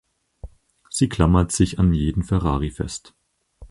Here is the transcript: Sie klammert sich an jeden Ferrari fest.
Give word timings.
Sie 0.89 1.09
klammert 1.09 1.51
sich 1.51 1.77
an 1.77 1.93
jeden 1.93 2.23
Ferrari 2.23 2.71
fest. 2.71 3.13